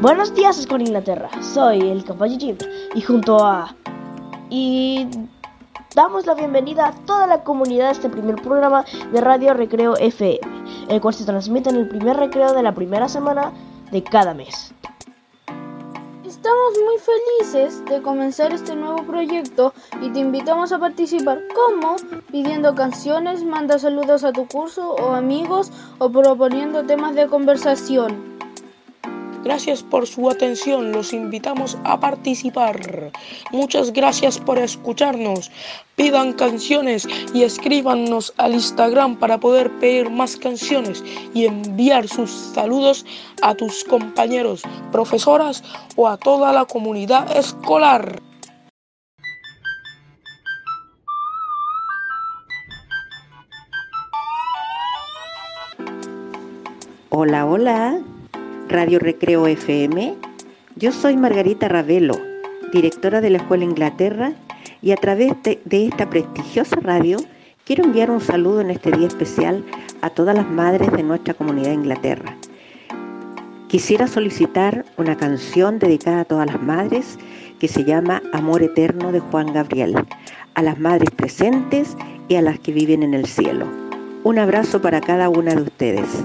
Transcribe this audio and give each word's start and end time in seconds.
Buenos 0.00 0.32
días, 0.32 0.64
con 0.68 0.80
Inglaterra. 0.80 1.28
Soy 1.42 1.80
el 1.80 2.04
caballo 2.04 2.38
Jim 2.38 2.56
y 2.94 3.00
junto 3.00 3.44
a... 3.44 3.74
Y 4.48 5.08
damos 5.92 6.24
la 6.24 6.34
bienvenida 6.34 6.86
a 6.86 6.92
toda 7.04 7.26
la 7.26 7.42
comunidad 7.42 7.86
de 7.86 7.92
este 7.92 8.08
primer 8.08 8.36
programa 8.36 8.84
de 9.12 9.20
Radio 9.20 9.54
Recreo 9.54 9.96
FM, 9.96 10.38
el 10.88 11.00
cual 11.00 11.14
se 11.14 11.24
transmite 11.24 11.70
en 11.70 11.76
el 11.76 11.88
primer 11.88 12.16
recreo 12.16 12.54
de 12.54 12.62
la 12.62 12.76
primera 12.76 13.08
semana 13.08 13.52
de 13.90 14.04
cada 14.04 14.34
mes. 14.34 14.72
Estamos 16.24 16.74
muy 16.84 16.96
felices 16.98 17.84
de 17.86 18.00
comenzar 18.00 18.52
este 18.52 18.76
nuevo 18.76 19.02
proyecto 19.02 19.74
y 20.00 20.10
te 20.10 20.20
invitamos 20.20 20.70
a 20.70 20.78
participar 20.78 21.40
como 21.56 21.96
pidiendo 22.30 22.72
canciones, 22.76 23.42
manda 23.42 23.80
saludos 23.80 24.22
a 24.22 24.32
tu 24.32 24.46
curso 24.46 24.92
o 24.92 25.14
amigos 25.14 25.72
o 25.98 26.08
proponiendo 26.08 26.86
temas 26.86 27.16
de 27.16 27.26
conversación. 27.26 28.37
Gracias 29.48 29.82
por 29.82 30.06
su 30.06 30.28
atención, 30.28 30.92
los 30.92 31.14
invitamos 31.14 31.78
a 31.82 31.98
participar. 31.98 33.10
Muchas 33.50 33.94
gracias 33.94 34.38
por 34.38 34.58
escucharnos. 34.58 35.50
Pidan 35.96 36.34
canciones 36.34 37.08
y 37.32 37.44
escríbanos 37.44 38.34
al 38.36 38.52
Instagram 38.52 39.16
para 39.18 39.40
poder 39.40 39.70
pedir 39.78 40.10
más 40.10 40.36
canciones 40.36 41.02
y 41.32 41.46
enviar 41.46 42.08
sus 42.08 42.30
saludos 42.30 43.06
a 43.40 43.54
tus 43.54 43.84
compañeros, 43.84 44.60
profesoras 44.92 45.64
o 45.96 46.08
a 46.08 46.18
toda 46.18 46.52
la 46.52 46.66
comunidad 46.66 47.34
escolar. 47.34 48.20
Hola, 57.08 57.46
hola. 57.46 58.17
Radio 58.68 58.98
Recreo 58.98 59.46
FM. 59.46 60.14
Yo 60.76 60.92
soy 60.92 61.16
Margarita 61.16 61.68
Ravelo, 61.68 62.14
directora 62.70 63.22
de 63.22 63.30
la 63.30 63.38
Escuela 63.38 63.64
Inglaterra, 63.64 64.32
y 64.82 64.92
a 64.92 64.96
través 64.96 65.32
de, 65.42 65.86
esta 65.86 66.10
prestigiosa 66.10 66.76
radio 66.76 67.16
quiero 67.64 67.84
enviar 67.84 68.10
un 68.10 68.20
saludo 68.20 68.60
en 68.60 68.70
este 68.70 68.90
día 68.92 69.06
especial 69.06 69.64
a 70.02 70.10
todas 70.10 70.36
las 70.36 70.48
madres 70.50 70.92
de 70.92 71.02
nuestra 71.02 71.32
comunidad 71.32 71.68
de 71.68 71.74
Inglaterra. 71.74 72.36
Quisiera 73.68 74.06
solicitar 74.06 74.84
una 74.98 75.16
canción 75.16 75.78
dedicada 75.78 76.20
a 76.20 76.24
todas 76.24 76.46
las 76.46 76.62
madres 76.62 77.18
que 77.58 77.68
se 77.68 77.84
llama 77.84 78.22
Amor 78.32 78.62
Eterno 78.62 79.12
de 79.12 79.20
Juan 79.20 79.52
Gabriel, 79.52 79.94
a 80.54 80.62
las 80.62 80.78
madres 80.78 81.10
presentes 81.10 81.96
y 82.28 82.36
a 82.36 82.42
las 82.42 82.58
que 82.60 82.72
viven 82.72 83.02
en 83.02 83.14
el 83.14 83.26
cielo. 83.26 83.66
Un 84.24 84.38
abrazo 84.38 84.82
para 84.82 85.00
cada 85.00 85.30
una 85.30 85.54
de 85.54 85.62
ustedes. 85.62 86.24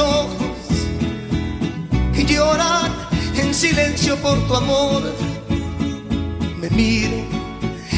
Ojos 0.00 0.58
que 2.14 2.24
lloran 2.24 2.92
en 3.36 3.54
silencio 3.54 4.16
por 4.16 4.36
tu 4.48 4.54
amor. 4.54 5.02
Me 6.60 6.68
miro 6.70 7.18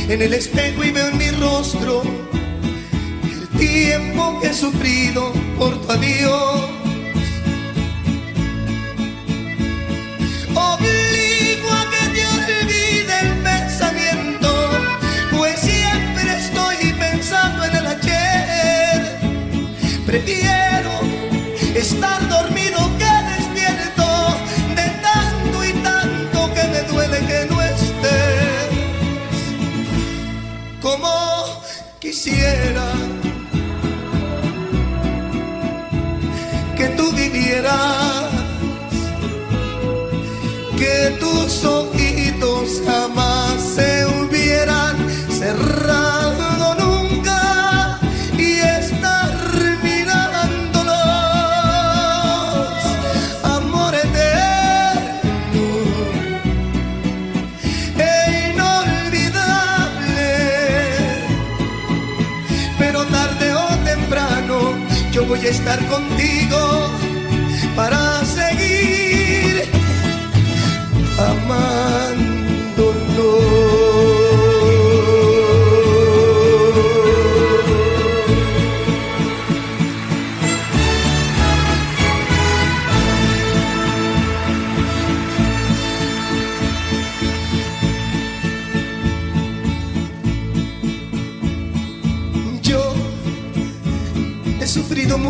en 0.08 0.20
el 0.20 0.34
espejo 0.34 0.84
y 0.84 0.90
veo 0.90 1.08
en 1.08 1.16
mi 1.16 1.30
rostro 1.30 2.02
el 3.24 3.48
tiempo 3.58 4.38
que 4.40 4.48
he 4.48 4.54
sufrido 4.54 5.32
por 5.58 5.80
tu 5.80 5.92
adiós. 5.92 6.60
Obligo 10.54 11.68
a 11.80 11.84
que 11.92 12.04
te 12.14 12.26
olvide 12.36 13.14
el 13.22 13.32
pensamiento, 13.42 14.50
pues 15.30 15.58
siempre 15.60 16.36
estoy 16.36 16.92
pensando 16.98 17.64
en 17.64 17.76
el 17.76 17.86
ayer. 17.86 19.18
Prefiero 20.06 20.91
estar 21.82 22.28
dormido 22.28 22.78
que 22.96 23.12
despierto 23.36 24.06
de 24.76 24.88
tanto 25.02 25.64
y 25.64 25.72
tanto 25.82 26.54
que 26.54 26.64
me 26.68 26.82
duele 26.82 27.18
que 27.26 27.46
no 27.50 27.60
estés 27.60 28.68
como 30.80 31.12
quisiera 31.98 32.86
que 36.76 36.86
tú 36.96 37.10
vivieras 37.12 38.30
que 40.78 41.16
tus 41.18 41.64
ojitos 41.64 42.80
jamás 42.86 43.60
voy 65.32 65.46
a 65.46 65.48
estar 65.48 65.78
contigo 65.88 66.90
para 67.74 68.22
seguir 68.26 69.64
amándonos. 71.18 72.31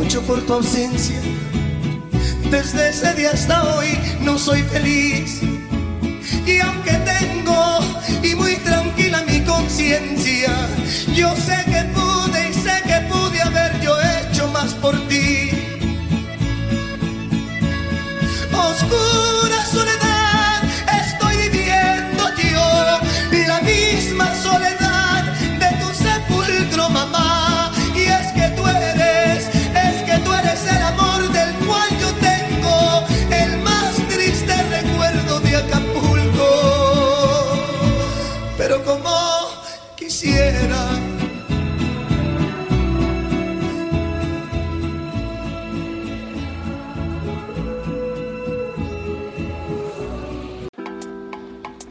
Mucho 0.02 0.20
por 0.22 0.40
tu 0.42 0.54
ausencia. 0.54 1.20
Desde 2.50 2.90
ese 2.90 3.14
día 3.14 3.30
hasta 3.30 3.62
hoy 3.74 3.86
no 4.20 4.36
soy 4.36 4.62
feliz. 4.62 5.40
Y 6.44 6.58
aunque 6.58 6.92
tengo 7.14 7.78
y 8.20 8.34
muy 8.34 8.56
tranquila 8.56 9.22
mi 9.22 9.40
conciencia, 9.42 10.50
yo 11.14 11.28
sé 11.36 11.56
que 11.72 11.82
pude 11.94 12.50
y 12.50 12.52
sé 12.52 12.76
que 12.84 12.98
pude 13.12 13.40
haber 13.42 13.80
yo 13.80 13.94
hecho 14.00 14.48
más 14.48 14.74
por 14.74 14.96
ti. 15.08 15.50
Oscura 18.52 19.64
soledad 19.70 20.01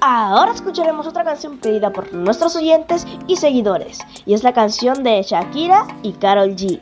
Ahora 0.04 0.52
escucharemos 0.52 1.06
otra 1.06 1.24
canción 1.24 1.60
pedida 1.60 1.92
por 1.92 2.12
nuestros 2.12 2.56
oyentes 2.56 3.06
y 3.28 3.36
seguidores, 3.36 4.00
y 4.26 4.34
es 4.34 4.44
la 4.44 4.52
canción 4.52 5.04
de 5.04 5.22
Shakira 5.22 5.86
y 6.02 6.14
Carol 6.14 6.56
G. 6.56 6.82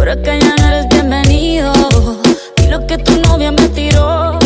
Por 0.00 0.08
acá 0.08 0.34
ya 0.34 0.54
no 0.56 0.66
eres 0.68 0.88
bienvenido. 0.88 1.74
Y 2.56 2.68
lo 2.68 2.86
que 2.86 2.96
tu 2.96 3.20
novia 3.20 3.52
me 3.52 3.68
tiró. 3.68 4.38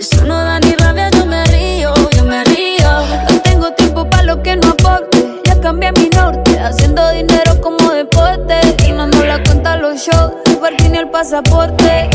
Eso 0.00 0.24
no 0.24 0.34
da 0.34 0.58
ni 0.60 0.72
rabia, 0.76 1.10
yo 1.10 1.26
me 1.26 1.44
río, 1.44 1.92
yo 2.16 2.24
me 2.24 2.42
río. 2.44 2.90
No 3.30 3.38
tengo 3.42 3.70
tiempo 3.72 4.08
para 4.08 4.22
lo 4.22 4.42
que 4.42 4.56
no 4.56 4.70
aporte. 4.70 5.42
Ya 5.44 5.60
cambié 5.60 5.92
mi 5.92 6.08
norte, 6.08 6.58
haciendo 6.58 7.06
dinero 7.10 7.60
como 7.60 7.92
deporte. 7.92 8.60
Y 8.88 8.92
no 8.92 9.06
nos 9.08 9.26
la 9.26 9.42
cuenta 9.42 9.76
los 9.76 10.00
shows, 10.00 10.32
parking 10.58 10.94
y 10.94 10.96
el 10.96 11.10
pasaporte. 11.10 12.08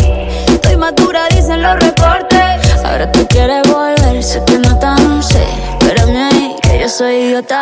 Estoy 0.48 0.76
madura, 0.76 1.28
dicen 1.30 1.62
los 1.62 1.76
reportes. 1.80 2.84
Ahora 2.84 3.12
tú 3.12 3.28
quieres 3.28 3.62
volver, 3.72 4.24
sé 4.24 4.42
que 4.48 4.58
no 4.58 4.80
tan 4.80 5.22
sé. 5.22 5.46
Espérame 5.80 6.16
ahí, 6.16 6.56
que 6.64 6.80
yo 6.80 6.90
soy 6.90 7.14
idiota. 7.18 7.62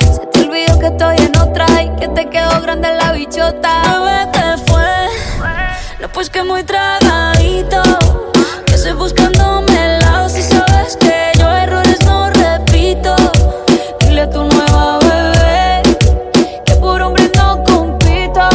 Se 0.00 0.26
te 0.26 0.40
olvidó 0.40 0.80
que 0.80 0.86
estoy 0.86 1.16
en 1.18 1.38
otra 1.38 1.66
y 1.80 1.90
que 2.00 2.08
te 2.08 2.28
quedó 2.28 2.60
grande 2.60 2.88
la 2.92 3.12
bichota. 3.12 3.89
Pues 6.20 6.28
que 6.28 6.42
muy 6.42 6.62
tragadito. 6.64 7.80
Que 8.66 8.74
estoy 8.74 8.92
buscándome 8.92 9.72
el 9.86 10.00
lado 10.00 10.28
si 10.28 10.42
sabes 10.42 10.94
que 10.98 11.32
yo 11.38 11.48
errores 11.48 11.96
no 12.04 12.28
repito. 12.28 13.16
Dile 14.00 14.20
a 14.20 14.28
tu 14.28 14.44
nueva 14.44 14.98
bebé 14.98 15.82
que 16.66 16.74
por 16.74 17.00
hombre 17.00 17.30
no 17.38 17.64
compito. 17.64 18.46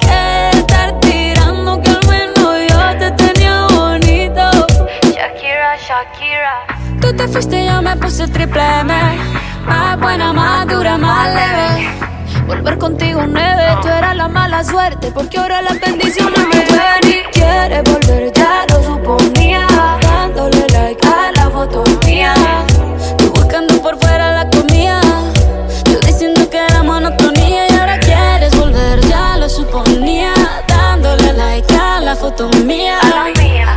Que 0.00 0.48
estar 0.60 0.98
tirando 1.00 1.78
que 1.82 1.90
al 1.90 2.06
menos 2.08 2.56
yo 2.70 2.98
te 2.98 3.10
tenía 3.22 3.66
bonito. 3.66 4.66
Shakira, 5.02 5.76
Shakira. 5.76 6.54
Tú 7.02 7.14
te 7.14 7.28
fuiste 7.28 7.64
y 7.64 7.66
yo 7.66 7.82
me 7.82 7.96
puse 7.96 8.26
triple 8.28 8.62
M. 8.80 8.94
Más 9.66 10.00
buena, 10.00 10.32
más 10.32 10.66
dura, 10.66 10.96
más 10.96 11.28
leve. 11.34 11.90
Volver 12.46 12.78
contigo 12.78 13.26
nueve, 13.26 13.76
tú 13.82 13.88
eras 13.88 14.16
la 14.16 14.28
mala 14.58 14.64
suerte 14.64 15.10
Porque 15.12 15.38
ahora 15.38 15.62
las 15.62 15.80
bendiciones 15.80 16.38
me 16.38 16.60
ven 16.60 17.04
y 17.04 17.22
quieres 17.32 17.82
volver, 17.84 18.32
ya 18.32 18.66
lo 18.68 18.82
suponía 18.82 19.66
Dándole 20.02 20.66
like 20.72 21.06
a 21.06 21.32
la 21.32 21.50
foto 21.50 21.84
mía. 22.04 22.34
Tú 23.18 23.30
buscando 23.32 23.80
por 23.80 23.98
fuera 23.98 24.32
la 24.32 24.50
comida 24.50 25.00
Yo 25.84 25.98
diciendo 26.00 26.48
que 26.50 26.58
era 26.58 26.82
monotonía 26.82 27.68
Y 27.70 27.74
ahora 27.74 27.98
quieres 28.00 28.56
volver, 28.56 29.00
ya 29.06 29.36
lo 29.36 29.48
suponía 29.48 30.32
Dándole 30.66 31.32
like 31.34 31.74
a 31.74 32.00
la 32.00 32.16
foto 32.16 32.48
mía. 32.64 33.00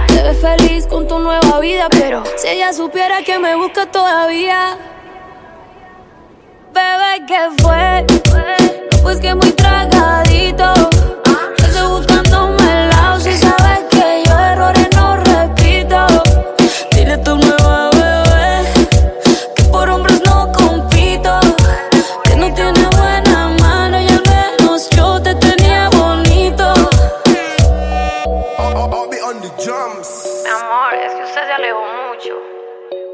Te 0.08 0.24
ves 0.24 0.38
feliz 0.40 0.88
con 0.88 1.08
tu 1.08 1.20
nueva 1.20 1.60
vida 1.60 1.88
Pero 1.92 2.24
si 2.38 2.48
ella 2.48 2.74
supiera 2.74 3.22
que 3.24 3.38
me 3.40 3.56
busca 3.56 3.86
todavía 3.86 4.78
Bebé, 6.74 7.26
¿qué 7.28 7.50
fue? 7.62 8.06
No, 8.92 9.04
pues 9.04 9.20
que 9.20 9.36
muy 9.36 9.52
tragadito. 9.52 10.74
Yo 11.58 11.66
estoy 11.66 11.88
buscándome 11.90 12.84
el 12.84 12.90
lado 12.90 13.20
si 13.20 13.34
sabes 13.34 13.80
que 13.90 14.24
yo 14.26 14.40
errores 14.40 14.88
no 14.96 15.18
repito. 15.18 16.08
Dile 16.92 17.14
a 17.14 17.24
tu 17.24 17.36
nueva 17.36 17.90
bebé 17.92 18.72
que 19.56 19.64
por 19.66 19.90
hombres 19.90 20.22
no 20.26 20.50
compito. 20.54 21.40
Que 22.24 22.36
no 22.38 22.54
tiene 22.54 22.88
buena 22.96 23.50
mano 23.60 24.00
y 24.00 24.08
al 24.08 24.24
menos 24.24 24.90
yo 24.92 25.22
te 25.22 25.36
tenía 25.36 25.90
bonito. 25.90 26.74
Mi 30.44 30.50
amor, 30.50 30.94
es 30.94 31.14
que 31.16 31.24
usted 31.24 31.48
se 31.48 31.52
alejó 31.52 31.82
mucho. 32.08 32.34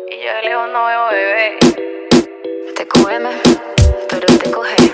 Y 0.09 0.23
yo 0.23 0.33
de 0.33 0.41
lejos 0.43 0.69
no 0.71 0.85
veo 0.85 1.07
bebé. 1.09 1.96
Te 2.87 3.01
cógeme, 3.01 3.29
pero 4.09 4.27
te 4.37 4.51
coge. 4.51 4.86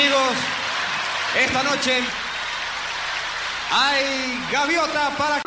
Amigos, 0.00 0.32
esta 1.38 1.62
noche 1.62 2.00
hay 3.70 4.42
gaviota 4.50 5.10
para... 5.18 5.42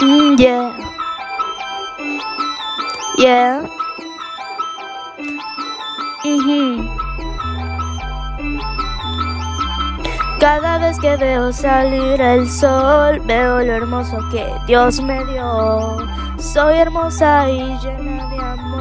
Mm, 0.00 0.36
yeah. 0.38 0.72
Yeah. 3.18 3.62
Mhm. 6.24 6.88
Cada 10.40 10.78
vez 10.78 10.98
que 10.98 11.14
veo 11.18 11.52
salir 11.52 12.18
el 12.22 12.48
sol, 12.48 13.20
veo 13.26 13.60
lo 13.62 13.72
hermoso 13.74 14.16
que 14.30 14.50
Dios 14.66 14.98
me 15.02 15.22
dio. 15.26 15.98
Soy 16.38 16.78
hermosa 16.78 17.50
y 17.50 17.78
llena 17.80 18.26
de 18.30 18.38
amor, 18.38 18.71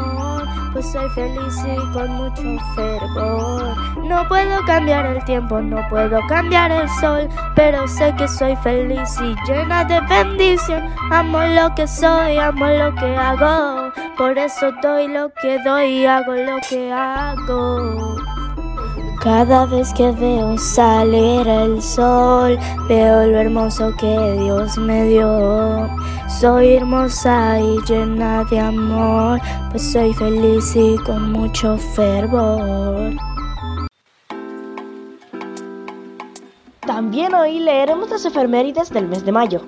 pues 0.74 0.92
soy 0.92 1.10
feliz 1.10 1.56
y 1.66 1.94
con 1.94 2.10
mucho 2.12 2.42
fervor. 2.76 3.76
No 4.04 4.28
puedo 4.28 4.64
cambiar 4.66 5.06
el 5.06 5.24
tiempo, 5.26 5.62
no 5.62 5.78
puedo 5.90 6.20
cambiar 6.28 6.72
el 6.72 6.90
sol, 7.00 7.28
pero 7.56 7.88
sé 7.88 8.14
que 8.18 8.28
soy 8.28 8.56
feliz 8.58 9.10
y 9.22 9.36
llena 9.50 9.84
de 9.86 10.02
bendición. 10.02 10.94
Amo 11.12 11.42
lo 11.44 11.74
que 11.76 11.88
soy, 11.88 12.38
amo 12.38 12.68
lo 12.68 12.94
que 12.96 13.16
hago, 13.16 13.92
por 14.18 14.38
eso 14.38 14.72
doy 14.82 15.08
lo 15.08 15.32
que 15.42 15.58
doy 15.64 16.02
y 16.02 16.06
hago 16.06 16.34
lo 16.34 16.58
que 16.70 16.92
hago. 16.92 18.11
Cada 19.24 19.68
vez 19.68 19.94
que 19.94 20.12
veo 20.12 20.58
salir 20.58 21.48
el 21.48 21.80
sol, 21.80 22.58
veo 22.88 23.28
lo 23.28 23.38
hermoso 23.38 23.94
que 24.00 24.34
Dios 24.40 24.80
me 24.80 25.10
dio. 25.10 25.88
Soy 26.28 26.74
hermosa 26.74 27.60
y 27.60 27.78
llena 27.88 28.44
de 28.46 28.60
amor, 28.60 29.40
pues 29.70 29.92
soy 29.92 30.12
feliz 30.16 30.76
y 30.76 30.98
con 31.06 31.34
mucho 31.34 31.78
fervor. 31.78 33.14
También 36.80 37.36
hoy 37.36 37.60
leeremos 37.60 38.10
las 38.10 38.26
efemérides 38.26 38.90
del 38.90 39.08
mes 39.08 39.24
de 39.24 39.32
mayo. 39.32 39.62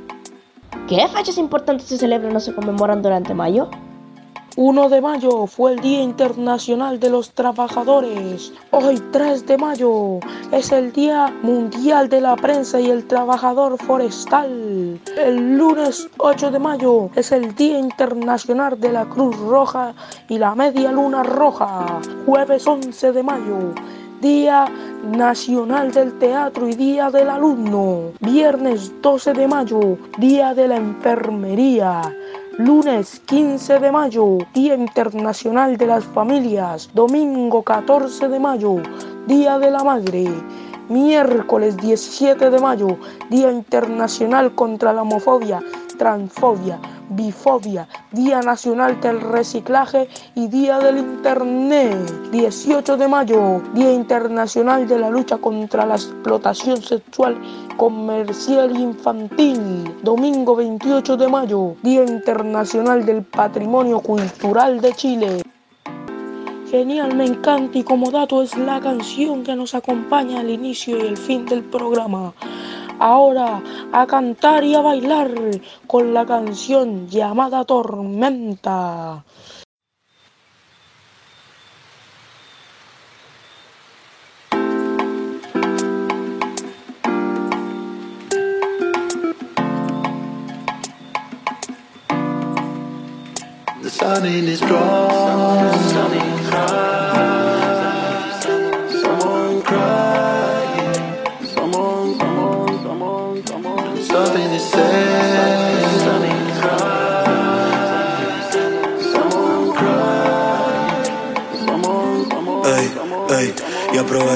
¿Qué 0.88 1.08
fechas 1.10 1.38
importantes 1.38 1.88
se 1.90 2.00
celebran 2.00 2.36
o 2.36 2.40
se 2.40 2.56
conmemoran 2.56 3.04
durante 3.04 3.36
mayo? 3.36 3.70
1 4.56 4.90
de 4.90 5.02
mayo 5.02 5.48
fue 5.48 5.74
el 5.74 5.80
Día 5.80 6.04
Internacional 6.04 7.00
de 7.00 7.10
los 7.10 7.32
Trabajadores. 7.32 8.54
Hoy 8.70 9.02
3 9.12 9.48
de 9.48 9.58
mayo 9.58 10.20
es 10.52 10.72
el 10.72 10.92
Día 10.94 11.34
Mundial 11.42 12.08
de 12.08 12.22
la 12.22 12.36
Prensa 12.36 12.80
y 12.80 12.92
el 12.92 13.08
Trabajador 13.08 13.82
Forestal. 13.84 15.02
El 15.18 15.58
lunes 15.58 16.08
8 16.20 16.52
de 16.52 16.60
mayo 16.60 17.10
es 17.16 17.32
el 17.32 17.56
Día 17.56 17.80
Internacional 17.80 18.80
de 18.80 18.92
la 18.92 19.06
Cruz 19.06 19.36
Roja 19.40 19.96
y 20.30 20.38
la 20.38 20.54
Media 20.54 20.92
Luna 20.92 21.24
Roja. 21.24 22.00
Jueves 22.28 22.68
11 22.68 23.12
de 23.12 23.24
mayo 23.24 23.74
Día 24.24 24.72
Nacional 25.04 25.92
del 25.92 26.18
Teatro 26.18 26.70
y 26.70 26.76
Día 26.76 27.12
del 27.12 27.30
Alumno. 27.30 28.14
Viernes 28.22 28.94
12 29.02 29.34
de 29.34 29.48
mayo, 29.50 29.98
Día 30.18 30.54
de 30.54 30.70
la 30.70 30.78
Enfermería. 30.78 32.02
Lunes 32.60 33.20
15 33.26 33.80
de 33.80 33.92
mayo, 33.92 34.38
Día 34.54 34.76
Internacional 34.76 35.76
de 35.76 35.88
las 35.88 36.04
Familias. 36.04 36.88
Domingo 36.94 37.64
14 37.64 38.28
de 38.28 38.40
mayo, 38.40 38.76
Día 39.26 39.58
de 39.58 39.72
la 39.72 39.84
Madre. 39.84 40.28
Miércoles 40.88 41.76
17 41.78 42.52
de 42.52 42.60
mayo, 42.60 43.00
Día 43.32 43.52
Internacional 43.52 44.54
contra 44.54 44.94
la 44.94 45.02
Homofobia, 45.02 45.62
Transfobia, 45.98 46.80
Bifobia, 47.10 47.88
Día 48.12 48.42
Nacional 48.42 49.00
del 49.02 49.22
Reciclaje 49.22 50.08
y 50.36 50.48
Día 50.48 50.80
del 50.80 50.98
Internet. 50.98 52.32
18 52.32 52.98
de 52.98 53.08
mayo, 53.08 53.62
Día 53.74 53.94
Internacional 53.94 54.88
de 54.88 55.00
la 55.00 55.10
Lucha 55.10 55.38
contra 55.38 55.86
la 55.86 55.96
Explotación 55.96 56.82
Sexual 56.82 57.38
Comercial 57.78 58.76
Infantil. 58.78 59.96
Domingo 60.04 60.56
28 60.56 61.18
de 61.18 61.28
mayo, 61.28 61.76
Día 61.84 62.04
Internacional 62.04 63.06
del 63.06 63.24
Patrimonio 63.24 64.00
Cultural 64.00 64.82
de 64.82 64.94
Chile. 64.94 65.44
Genial, 66.70 67.16
me 67.16 67.26
encanta 67.26 67.78
y 67.78 67.84
como 67.84 68.10
dato 68.10 68.42
es 68.42 68.58
la 68.58 68.82
canción 68.82 69.44
que 69.44 69.56
nos 69.56 69.76
acompaña 69.76 70.40
al 70.40 70.50
inicio 70.50 70.98
y 70.98 71.02
el 71.02 71.18
fin 71.18 71.46
del 71.46 71.64
programa 71.64 72.34
ahora 73.00 73.62
a 73.92 74.06
cantar 74.08 74.64
y 74.64 74.76
a 74.76 74.82
bailar 74.82 75.32
con 75.88 76.14
la 76.14 76.26
canción 76.26 77.08
llamada 77.08 77.66
Tormenta. 77.66 79.24
The 93.82 93.90
sun 93.90 94.56
strong. 94.56 96.43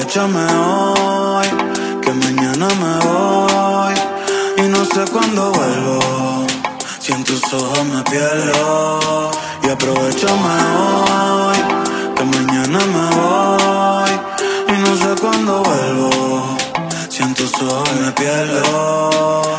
Aprovechame 0.08 0.46
hoy, 0.54 1.46
que 2.00 2.12
mañana 2.14 2.66
me 2.80 3.06
voy. 3.06 3.94
Y 4.56 4.62
no 4.62 4.82
sé 4.86 5.04
cuándo 5.12 5.52
vuelvo, 5.52 6.46
si 6.98 7.12
en 7.12 7.24
tus 7.24 7.42
ojos 7.52 7.84
me 7.84 8.02
pierdo. 8.04 9.30
Y 9.64 9.68
aprovechame 9.68 10.54
hoy, 10.78 11.58
que 12.16 12.24
mañana 12.24 12.78
me 12.78 13.16
voy. 13.16 14.10
Y 14.68 14.80
no 14.80 14.96
sé 14.96 15.20
cuándo 15.20 15.62
vuelvo, 15.62 16.56
si 17.10 17.22
en 17.22 17.34
tus 17.34 17.52
ojos 17.60 17.92
me 18.00 18.10
pierdo. 18.12 19.58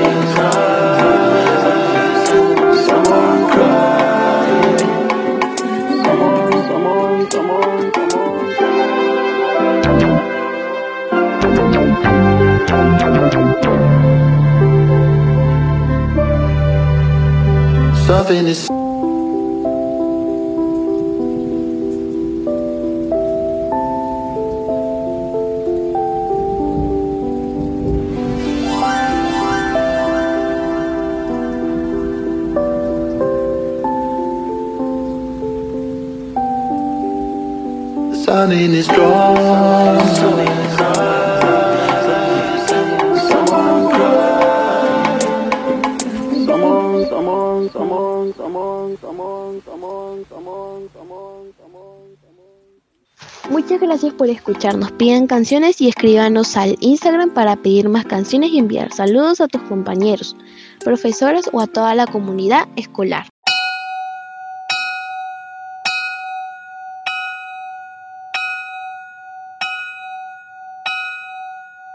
Something 18.11 18.45
is 18.45 18.67
The 38.09 38.23
sun 38.25 38.51
in 38.51 38.73
is 38.73 38.87
strong. 38.87 39.10
Muchas 53.49 53.81
gracias 53.81 54.13
por 54.13 54.29
escucharnos. 54.29 54.91
Pidan 54.93 55.27
canciones 55.27 55.81
y 55.81 55.89
escríbanos 55.89 56.55
al 56.57 56.77
Instagram 56.79 57.33
para 57.33 57.55
pedir 57.55 57.89
más 57.89 58.05
canciones 58.05 58.51
y 58.51 58.59
enviar 58.59 58.93
saludos 58.93 59.41
a 59.41 59.47
tus 59.47 59.61
compañeros, 59.63 60.35
profesores 60.83 61.49
o 61.51 61.59
a 61.59 61.67
toda 61.67 61.93
la 61.95 62.07
comunidad 62.07 62.67
escolar. 62.75 63.30